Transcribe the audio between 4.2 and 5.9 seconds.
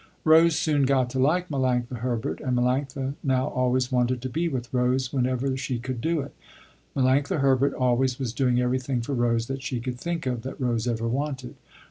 to be with Rose, whenever she